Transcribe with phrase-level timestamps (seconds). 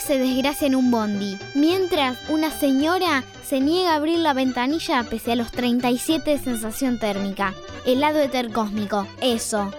[0.00, 5.32] se desgracia en un bondi, mientras una señora se niega a abrir la ventanilla pese
[5.32, 7.54] a los 37 de sensación térmica.
[7.84, 9.70] Helado etercósmico, eso.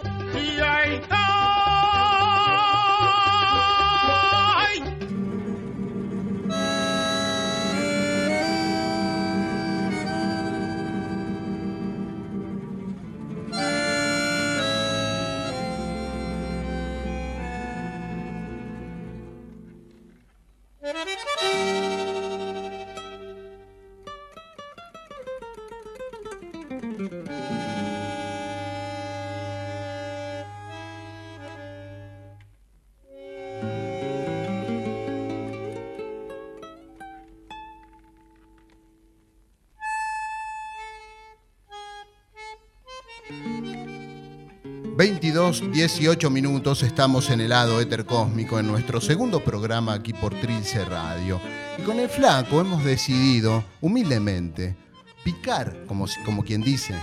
[45.02, 50.32] 22, 18 minutos, estamos en el lado éter cósmico en nuestro segundo programa aquí por
[50.36, 51.42] Trilce Radio.
[51.80, 54.76] Y con el flaco hemos decidido, humildemente,
[55.24, 56.96] picar, como, como quien dice,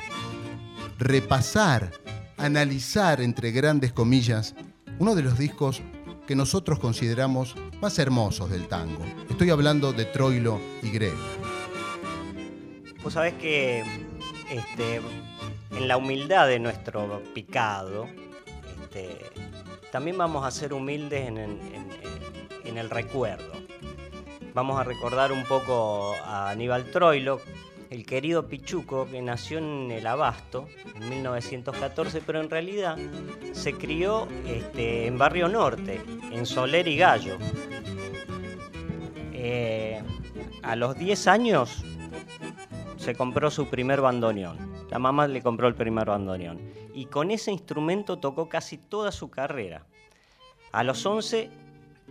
[0.98, 1.92] repasar,
[2.36, 4.54] analizar, entre grandes comillas,
[4.98, 5.82] uno de los discos
[6.26, 9.04] que nosotros consideramos más hermosos del tango.
[9.30, 11.14] Estoy hablando de Troilo y Greg.
[13.02, 13.82] Vos sabés que
[14.50, 15.00] este,
[15.70, 18.06] en la humildad de nuestro picado,
[18.82, 19.18] este,
[19.90, 23.52] también vamos a ser humildes en, el recuerdo.
[24.54, 27.40] Vamos a recordar un poco a Aníbal Troilo,
[27.90, 32.98] el querido Pichuco, que nació en el Abasto en 1914, pero en realidad
[33.52, 36.00] se crió este, en Barrio Norte,
[36.30, 37.38] en Soler y Gallo.
[39.32, 40.02] Eh,
[40.62, 41.84] a los 10 años
[42.96, 44.58] se compró su primer bandoneón.
[44.90, 46.58] La mamá le compró el primer bandoneón.
[46.94, 49.86] Y con ese instrumento tocó casi toda su carrera.
[50.72, 51.50] A los 11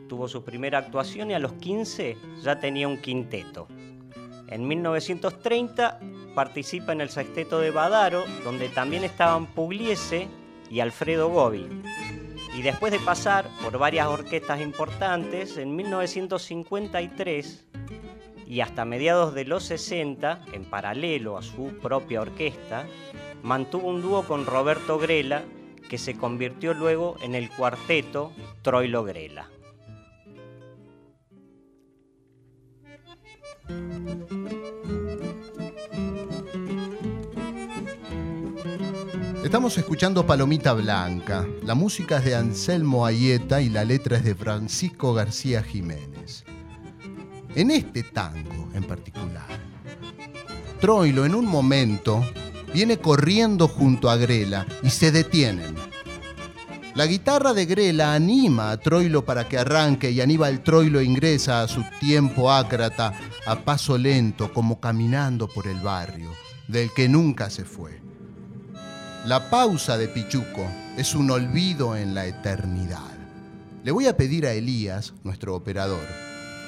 [0.07, 3.67] tuvo su primera actuación y a los 15 ya tenía un quinteto.
[4.47, 5.99] En 1930
[6.33, 10.27] participa en el sexteto de Badaro, donde también estaban Pugliese
[10.69, 11.67] y Alfredo Gobi.
[12.55, 17.65] Y después de pasar por varias orquestas importantes, en 1953
[18.47, 22.85] y hasta mediados de los 60, en paralelo a su propia orquesta,
[23.43, 25.43] mantuvo un dúo con Roberto Grela
[25.89, 29.49] que se convirtió luego en el cuarteto Troilo Grela.
[39.43, 41.47] Estamos escuchando Palomita Blanca.
[41.63, 46.43] La música es de Anselmo Ayeta y la letra es de Francisco García Jiménez
[47.57, 49.47] en este tango en particular.
[50.79, 52.23] Troilo en un momento
[52.71, 55.75] viene corriendo junto a Grela y se detienen.
[56.93, 61.67] La guitarra de Grela anima a Troilo para que arranque y Aníbal Troilo ingresa a
[61.67, 63.13] su tiempo ácrata
[63.47, 66.29] a paso lento como caminando por el barrio,
[66.67, 68.01] del que nunca se fue.
[69.25, 73.15] La pausa de Pichuco es un olvido en la eternidad.
[73.85, 76.05] Le voy a pedir a Elías, nuestro operador,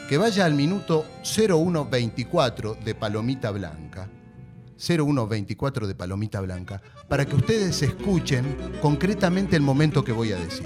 [0.08, 4.10] que vaya al minuto 0124 de Palomita Blanca.
[4.78, 10.66] 0124 de Palomita Blanca, para que ustedes escuchen concretamente el momento que voy a decir.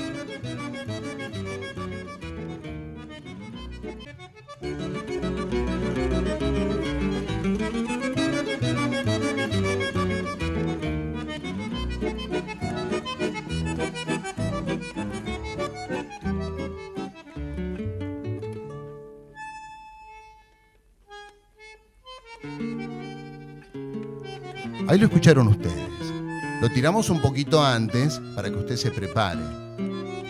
[24.87, 25.89] Ahí lo escucharon ustedes.
[26.61, 29.41] Lo tiramos un poquito antes para que usted se prepare.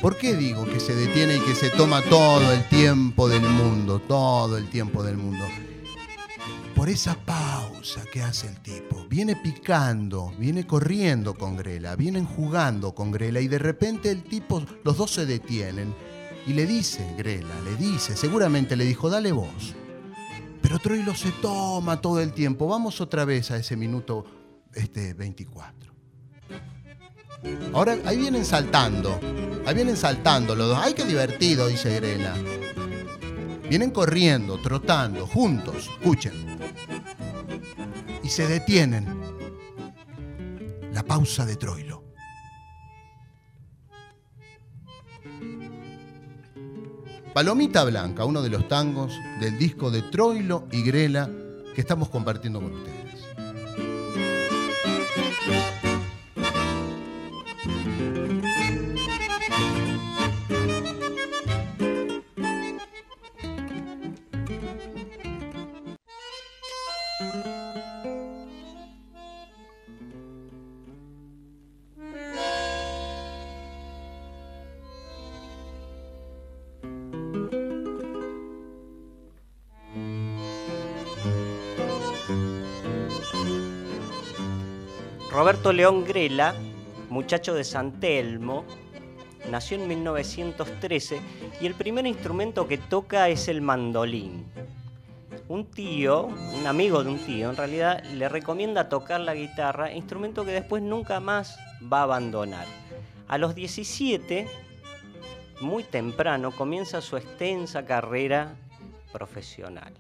[0.02, 4.00] ¿Por qué digo que se detiene y que se toma todo el tiempo del mundo?
[4.00, 5.46] Todo el tiempo del mundo.
[6.76, 9.06] Por esa pausa que hace el tipo.
[9.10, 14.64] Viene picando, viene corriendo con Grela, vienen jugando con Grela y de repente el tipo,
[14.84, 15.94] los dos se detienen
[16.46, 19.76] y le dice, Grela, le dice, seguramente le dijo, dale vos.
[20.64, 22.68] Pero Troilo se toma todo el tiempo.
[22.68, 24.26] Vamos otra vez a ese minuto
[24.74, 25.94] este 24.
[27.74, 29.20] Ahora, ahí vienen saltando.
[29.66, 30.80] Ahí vienen saltando los dos.
[30.82, 31.68] ¡Ay, qué divertido!
[31.68, 32.34] Dice Grela.
[33.70, 35.90] Vienen corriendo, trotando, juntos.
[36.00, 36.58] Escuchen.
[38.24, 39.06] Y se detienen.
[40.94, 41.93] La pausa de Troilo.
[47.34, 51.28] Palomita Blanca, uno de los tangos del disco de Troilo y Grela
[51.74, 53.03] que estamos compartiendo con ustedes.
[85.44, 86.56] Roberto León Grela,
[87.10, 88.64] muchacho de San Telmo,
[89.52, 91.20] nació en 1913
[91.60, 94.46] y el primer instrumento que toca es el mandolín.
[95.50, 100.46] Un tío, un amigo de un tío, en realidad le recomienda tocar la guitarra, instrumento
[100.46, 101.60] que después nunca más
[101.92, 102.66] va a abandonar.
[103.28, 104.48] A los 17,
[105.60, 108.56] muy temprano, comienza su extensa carrera
[109.12, 109.94] profesional.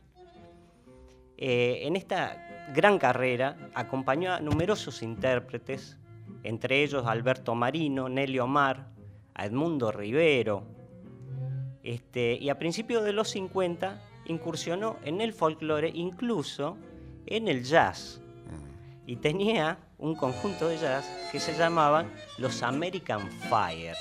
[1.37, 5.97] Eh, en esta gran carrera acompañó a numerosos intérpretes,
[6.43, 8.87] entre ellos Alberto Marino, Nelly Omar,
[9.33, 10.63] a Edmundo Rivero.
[11.83, 16.77] Este, y a principios de los 50 incursionó en el folclore, incluso
[17.25, 18.21] en el jazz.
[18.45, 19.09] Mm.
[19.09, 23.95] Y tenía un conjunto de jazz que se llamaban los American Fire.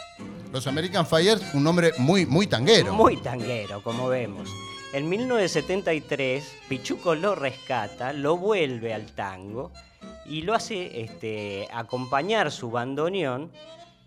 [0.53, 2.93] Los American Fire, un nombre muy, muy tanguero.
[2.93, 4.49] Muy tanguero, como vemos.
[4.93, 9.73] En 1973, Pichuco lo rescata, lo vuelve al tango
[10.27, 13.51] y lo hace este, acompañar su bandoneón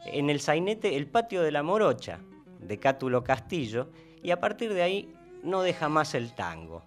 [0.06, 2.20] en el sainete El Patio de la Morocha,
[2.60, 3.90] de Cátulo Castillo,
[4.22, 6.84] y a partir de ahí no deja más el tango.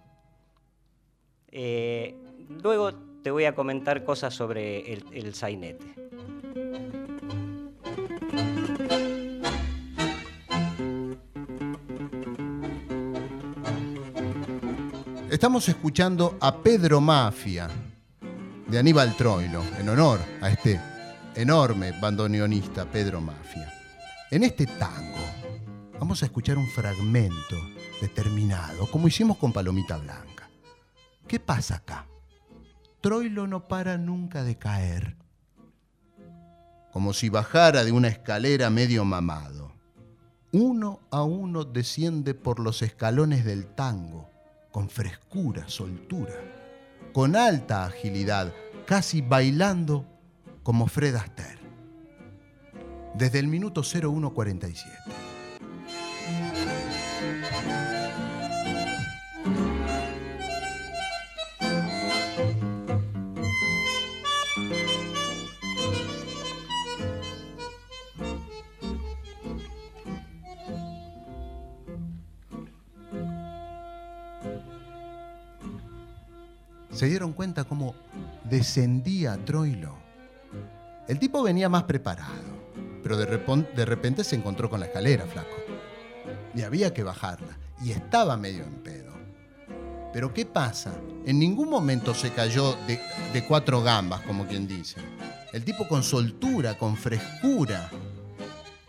[1.51, 2.15] Eh,
[2.63, 2.93] luego
[3.25, 6.08] te voy a comentar cosas sobre el, el sainete.
[15.31, 17.69] Estamos escuchando a Pedro Mafia
[18.67, 20.81] de Aníbal Troilo, en honor a este
[21.35, 23.71] enorme bandoneonista Pedro Mafia.
[24.31, 25.19] En este tango
[26.01, 27.57] vamos a escuchar un fragmento
[28.01, 30.49] determinado, como hicimos con Palomita Blanca.
[31.27, 32.07] ¿Qué pasa acá?
[33.03, 35.15] Troilo no para nunca de caer,
[36.91, 39.73] como si bajara de una escalera medio mamado.
[40.53, 44.31] Uno a uno desciende por los escalones del tango,
[44.79, 46.35] con frescura, soltura,
[47.13, 48.55] con alta agilidad,
[48.87, 50.07] casi bailando
[50.63, 51.59] como Fred Astaire.
[53.17, 55.28] Desde el minuto 0147.
[76.99, 77.95] Se dieron cuenta cómo
[78.45, 80.09] descendía Troilo
[81.09, 82.69] el tipo venía más preparado,
[83.03, 85.57] pero de, repente se encontró con la escalera, flaco.
[86.55, 89.15] Y había que bajarla, y estaba medio en pedo.
[90.13, 90.93] Pero ¿qué pasa?
[91.25, 93.01] En ningún momento se cayó de,
[93.33, 95.01] de cuatro gambas, como quien dice.
[95.55, 97.91] El tipo con soltura, con frescura,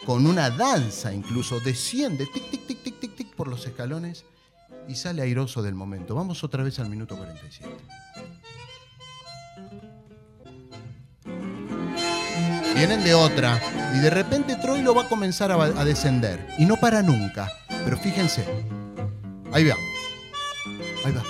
[0.06, 4.25] con una danza incluso, desciende, tic, tic, tic, tic, tic, tic, por los escalones
[4.89, 6.15] y sale airoso del momento.
[6.15, 7.69] Vamos otra vez al minuto 47.
[12.80, 13.60] Vienen de otra,
[13.94, 17.52] y de repente Troilo va a comenzar a, descender, y no para nunca.
[17.84, 18.46] Pero fíjense,
[19.52, 19.76] ahí va,
[21.04, 21.21] ahí va.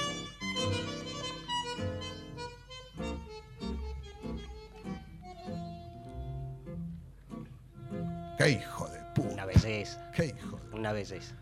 [8.37, 9.33] Qué hijo de puta.
[9.33, 10.11] Una belleza.
[10.13, 10.77] Qué hijo de...
[10.77, 11.33] Una belleza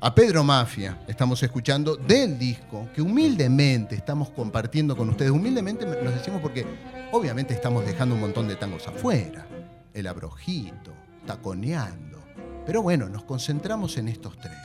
[0.00, 5.32] a Pedro Mafia estamos escuchando del disco que humildemente estamos compartiendo con ustedes.
[5.32, 6.64] Humildemente nos decimos porque
[7.12, 9.46] obviamente estamos dejando un montón de tangos afuera.
[9.92, 10.92] El abrojito,
[11.26, 12.22] taconeando.
[12.64, 14.58] Pero bueno, nos concentramos en estos tres.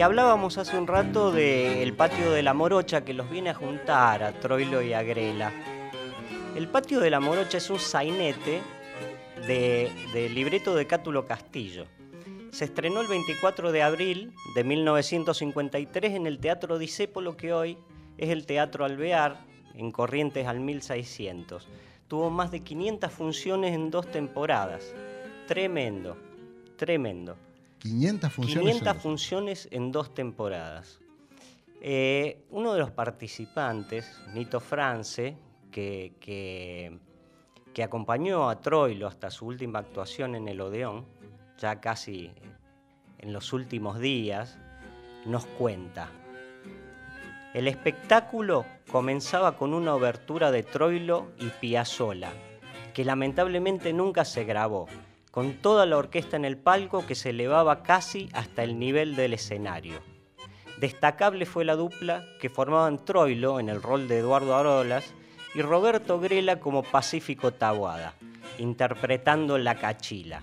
[0.00, 4.32] Hablábamos hace un rato del patio de la Morocha que los viene a juntar a
[4.32, 5.52] Troilo y a Grela.
[6.56, 8.62] El patio de la Morocha es un sainete
[9.46, 11.86] del libreto de Cátulo Castillo.
[12.52, 17.76] Se estrenó el 24 de abril de 1953 en el Teatro Disépolo, que hoy
[18.16, 19.44] es el Teatro Alvear,
[19.74, 21.68] en Corrientes al 1600.
[22.08, 24.94] Tuvo más de 500 funciones en dos temporadas.
[25.46, 26.16] Tremendo,
[26.76, 27.36] tremendo.
[27.82, 28.74] 500 funciones.
[28.74, 31.00] 500 en funciones en dos temporadas.
[31.80, 35.36] Eh, uno de los participantes, Nito France,
[35.72, 41.04] que, que, acompañó a Troilo hasta su última actuación en el Odeón,
[41.58, 42.30] ya casi
[43.18, 44.58] en los últimos días,
[45.26, 46.08] nos cuenta.
[47.52, 52.32] El espectáculo comenzaba con una obertura de Troilo y Piazzolla,
[52.94, 54.86] que lamentablemente nunca se grabó,
[55.32, 59.32] con toda la orquesta en el palco que se elevaba casi hasta el nivel del
[59.32, 60.00] escenario.
[60.78, 65.06] Destacable fue la dupla que formaban Troilo en el rol de Eduardo Arolas
[65.54, 68.14] y Roberto Grela como Pacífico Tabuada,
[68.58, 70.42] interpretando la cachila.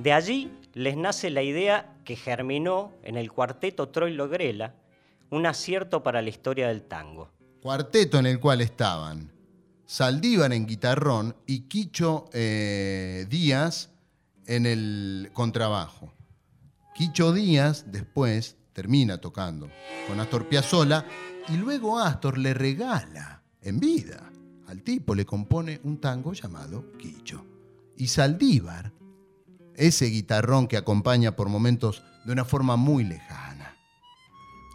[0.00, 4.74] De allí les nace la idea que germinó en el cuarteto Troilo Grela,
[5.30, 7.30] un acierto para la historia del tango.
[7.62, 9.31] Cuarteto en el cual estaban
[9.92, 13.90] Saldívar en guitarrón y Quicho eh, Díaz
[14.46, 16.14] en el contrabajo.
[16.94, 19.68] Quicho Díaz después termina tocando
[20.08, 21.04] con Astor Piazzolla
[21.46, 24.32] y luego Astor le regala en vida
[24.66, 27.44] al tipo, le compone un tango llamado Quicho.
[27.98, 28.94] Y Saldívar,
[29.76, 33.76] ese guitarrón que acompaña por momentos de una forma muy lejana.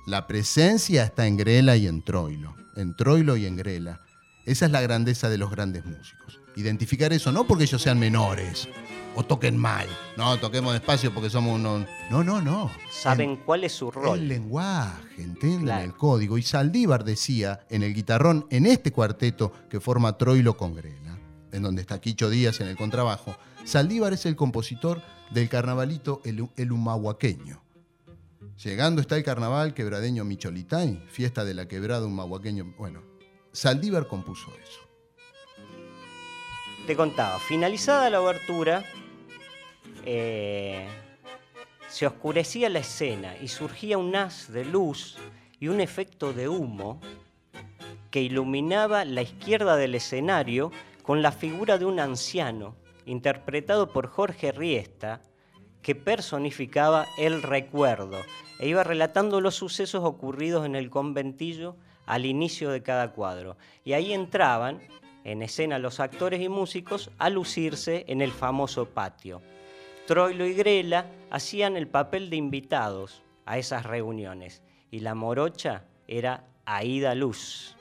[0.05, 4.03] La presencia está en Grela y en Troilo, en Troilo y en Grela.
[4.47, 6.39] Esa es la grandeza de los grandes músicos.
[6.55, 8.69] Identificar eso no porque ellos sean menores
[9.13, 9.89] o toquen mal.
[10.15, 11.85] No, toquemos despacio porque somos unos...
[12.09, 12.71] No, no, no.
[12.89, 14.19] Saben cuál es su rol.
[14.19, 16.37] El lenguaje, entienden el código.
[16.37, 21.19] Y Saldívar decía en el guitarrón, en este cuarteto que forma Troilo con Grela,
[21.51, 23.35] en donde está Quicho Díaz en el contrabajo,
[23.65, 27.61] Saldívar es el compositor del carnavalito el, el humahuaqueño.
[28.63, 32.75] Llegando está el carnaval quebradeño Micholitay, fiesta de la quebrada humahuaqueño.
[32.77, 33.16] Bueno,
[33.57, 34.81] Saldívar compuso eso.
[36.85, 38.85] Te contaba, finalizada la obertura,
[40.05, 40.87] eh,
[41.89, 45.17] se oscurecía la escena y surgía un haz de luz
[45.59, 47.01] y un efecto de humo
[48.11, 50.71] que iluminaba la izquierda del escenario
[51.01, 52.75] con la figura de un anciano,
[53.07, 55.23] interpretado por Jorge Riesta,
[55.81, 58.19] que personificaba el recuerdo
[58.59, 61.75] e iba relatando los sucesos ocurridos en el conventillo
[62.07, 63.57] al inicio de cada cuadro.
[63.85, 64.79] Y ahí entraban
[65.23, 69.41] en escena los actores y músicos a lucirse en el famoso patio.
[70.07, 76.45] Troilo y Grela hacían el papel de invitados a esas reuniones y la morocha era
[76.65, 77.75] Aida Luz.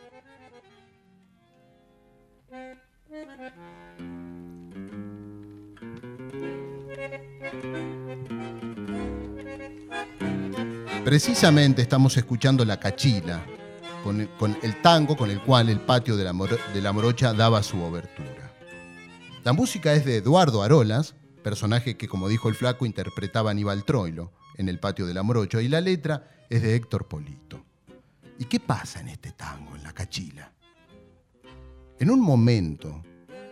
[11.05, 13.47] Precisamente estamos escuchando La Cachila,
[14.07, 14.21] con
[14.63, 18.53] el, tango con el cual el patio de la, morocha daba su obertura.
[19.43, 24.31] La música es de Eduardo Arolas, personaje que, como dijo el flaco, interpretaba Aníbal Troilo
[24.59, 27.65] en el patio de la morocha, y la letra es de Héctor Polito.
[28.39, 30.53] ¿Y qué pasa en este tango, en la cachila?
[31.99, 33.03] En un momento,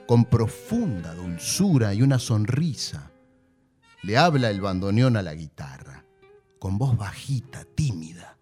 [0.07, 3.11] con profunda dulzura y una sonrisa,
[4.05, 6.05] le habla el bandoneón a la guitarra,
[6.61, 8.35] con voz bajita, tímida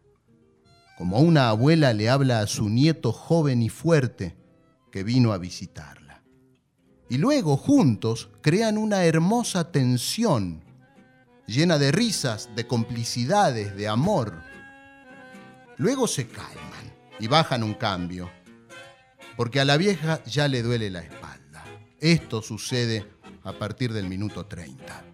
[0.97, 4.37] como una abuela le habla a su nieto joven y fuerte
[4.91, 6.23] que vino a visitarla.
[7.09, 10.63] Y luego juntos crean una hermosa tensión,
[11.47, 14.43] llena de risas, de complicidades, de amor.
[15.77, 18.31] Luego se calman y bajan un cambio,
[19.37, 21.65] porque a la vieja ya le duele la espalda.
[22.01, 23.07] Esto sucede
[23.45, 25.12] a partir del minuto 30.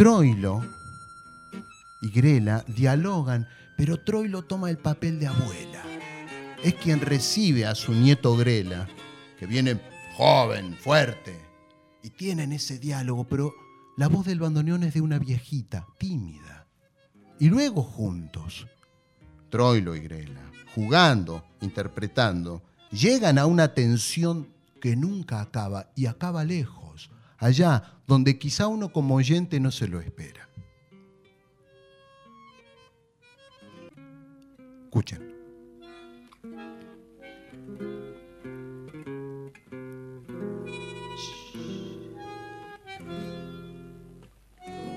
[0.00, 0.64] Troilo
[2.00, 5.82] y Grela dialogan, pero Troilo toma el papel de abuela.
[6.64, 8.88] Es quien recibe a su nieto Grela,
[9.38, 9.78] que viene
[10.16, 11.38] joven, fuerte,
[12.02, 13.52] y tienen ese diálogo, pero
[13.98, 16.66] la voz del bandoneón es de una viejita, tímida.
[17.38, 18.66] Y luego juntos,
[19.50, 24.48] Troilo y Grela, jugando, interpretando, llegan a una tensión
[24.80, 30.00] que nunca acaba y acaba lejos, allá donde quizá uno como oyente no se lo
[30.00, 30.48] espera.
[34.82, 35.32] Escuchen.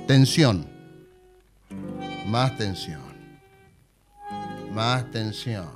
[0.07, 0.65] Tensión.
[2.25, 3.13] Más tensión.
[4.71, 5.69] Más tensión.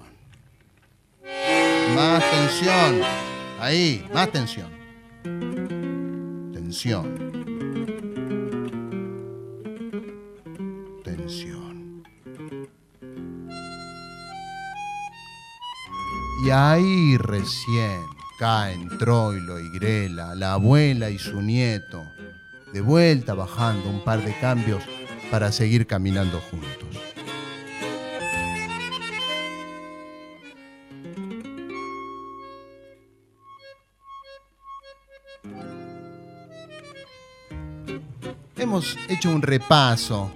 [1.94, 3.02] Más tensión.
[3.60, 5.57] Ahí, más tensión
[6.78, 7.34] tensión.
[11.04, 12.04] Tensión.
[16.46, 18.00] Y ahí recién
[18.38, 22.04] caen Troilo y Grela, la abuela y su nieto,
[22.72, 24.84] de vuelta bajando un par de cambios
[25.32, 26.88] para seguir caminando juntos.
[38.60, 40.32] Hemos hecho un repaso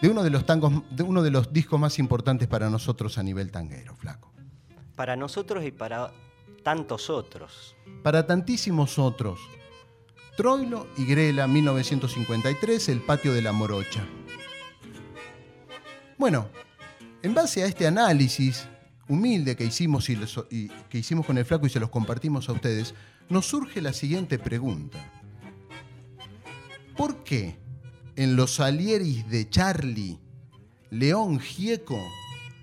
[0.00, 3.22] de uno de los tangos, de uno de los discos más importantes para nosotros a
[3.22, 4.32] nivel tanguero, flaco.
[4.96, 6.12] Para nosotros y para
[6.64, 7.76] tantos otros.
[8.02, 9.38] Para tantísimos otros.
[10.36, 14.04] Troilo y Grela, 1953, El patio de la morocha.
[16.18, 16.48] Bueno,
[17.22, 18.66] en base a este análisis
[19.08, 20.18] humilde que hicimos, y,
[20.50, 22.94] y que hicimos con el flaco y se los compartimos a ustedes,
[23.28, 24.98] nos surge la siguiente pregunta.
[27.02, 27.58] ¿Por qué
[28.14, 30.20] en los Salieris de Charlie,
[30.88, 31.98] León Gieco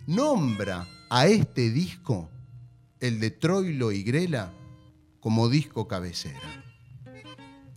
[0.08, 2.30] nombra a este disco,
[3.02, 4.54] el de Troilo y Grela,
[5.20, 6.64] como disco cabecera?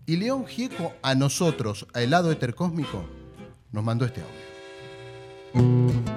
[0.06, 3.06] Y León Gieco a nosotros, a Helado Etercósmico,
[3.72, 6.11] nos mandó este audio.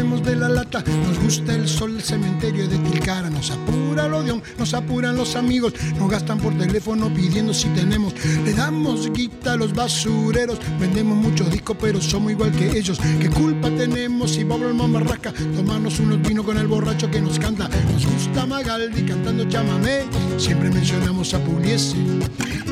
[0.00, 0.82] De la lata.
[1.04, 3.28] Nos gusta el sol, el cementerio de Tilcara.
[3.28, 5.74] Nos apura el odión, nos apuran los amigos.
[5.98, 8.14] Nos gastan por teléfono pidiendo si tenemos.
[8.44, 10.58] Le damos guita a los basureros.
[10.80, 12.98] Vendemos muchos discos, pero somos igual que ellos.
[13.20, 15.32] ¿Qué culpa tenemos si vamos al mamarraca?
[15.32, 17.68] Tomarnos unos vinos con el borracho que nos canta.
[17.92, 20.04] Nos gusta Magaldi cantando chamamé.
[20.38, 21.96] Siempre mencionamos a Pugliese.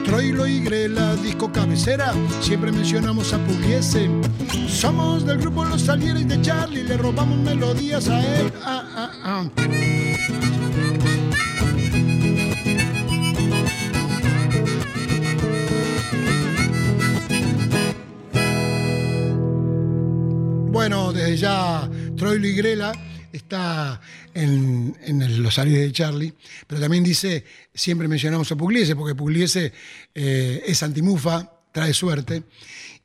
[0.06, 2.14] Troilo y Grela, disco cabecera.
[2.40, 4.08] Siempre mencionamos a Pugliese.
[4.68, 8.50] Somos del grupo Los Salieres de Charlie, le robamos melodías a él.
[8.64, 9.17] Ah, ah.
[20.70, 22.92] Bueno, desde ya Troilo y Grela
[23.32, 24.00] está
[24.34, 24.94] en,
[25.42, 26.34] los salieres de Charlie,
[26.66, 29.72] pero también dice, siempre mencionamos a Pugliese, porque Pugliese
[30.14, 32.44] eh, es antimufa, trae suerte.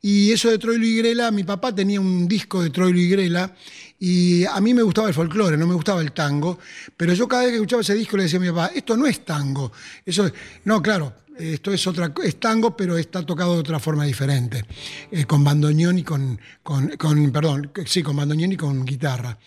[0.06, 3.54] Y eso de Troilo y Grela, mi papá tenía un disco de Troilo y Grela
[3.98, 6.58] y a mí me gustaba el folclore, no me gustaba el tango,
[6.94, 9.06] pero yo cada vez que escuchaba ese disco le decía a mi papá, esto no
[9.06, 9.72] es tango,
[10.04, 10.30] eso
[10.64, 14.66] no, claro, esto es otra es tango, pero está tocado de otra forma diferente,
[15.10, 19.38] eh, con bandoneón y con, con, perdón, sí, con bandoneón y con guitarra.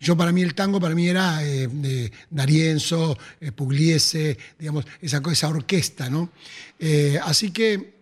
[0.00, 5.48] Yo para mí el tango para mí era eh, Darienzo, eh, Pugliese, digamos, esa, esa
[5.48, 6.30] orquesta, ¿no?
[7.22, 7.99] así que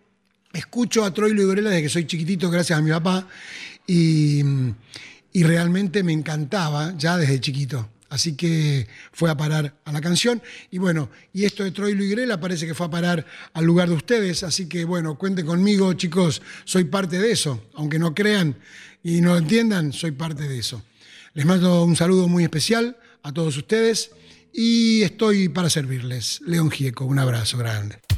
[0.53, 3.27] escucho a Troilo y Gorela desde que soy chiquitito, gracias a mi papá,
[3.87, 4.43] y,
[5.33, 7.89] realmente me encantaba ya desde chiquito.
[8.09, 10.41] Así que fue a parar a la canción.
[10.71, 13.87] Y bueno, y esto de Troilo y Grela parece que fue a parar al lugar
[13.87, 14.41] de ustedes.
[14.43, 17.63] Así que bueno, cuenten conmigo, chicos, soy parte de eso.
[17.75, 18.57] Aunque no crean
[19.03, 20.83] y no entiendan, soy parte de eso.
[21.35, 24.11] Les mando un saludo muy especial a todos ustedes
[24.51, 26.41] y estoy para servirles.
[26.45, 28.08] León Gieco, un abrazo grande.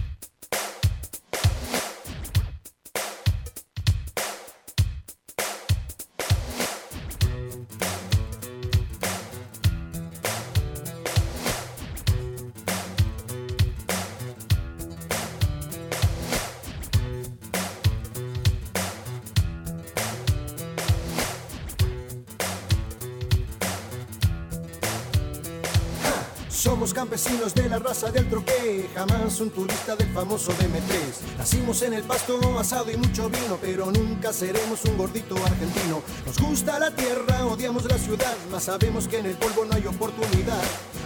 [26.89, 31.37] Campesinos de la raza del troque, jamás un turista del famoso DM3.
[31.37, 36.01] Nacimos en el pasto asado y mucho vino, pero nunca seremos un gordito argentino.
[36.25, 39.85] Nos gusta la tierra, odiamos la ciudad, mas sabemos que en el polvo no hay
[39.85, 40.63] oportunidad.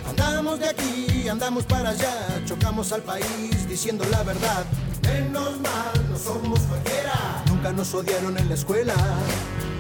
[0.10, 4.66] Andamos de aquí, andamos para allá, chocamos al país diciendo la verdad.
[5.04, 7.44] Menos mal, no somos cualquiera.
[7.48, 8.96] Nunca nos odiaron en la escuela.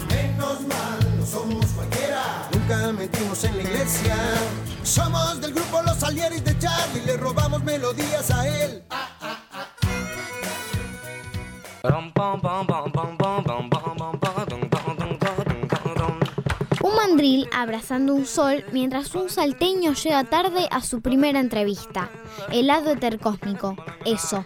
[0.09, 2.04] Menos mal, no somos cualquiera.
[2.67, 4.15] Metimos en la iglesia.
[4.81, 8.83] Somos del grupo Los Salieris de Charlie, le robamos melodías a él.
[16.81, 22.09] Un mandril abrazando un sol mientras un salteño llega tarde a su primera entrevista.
[22.51, 23.75] Helado etercósmico.
[24.05, 24.43] Eso.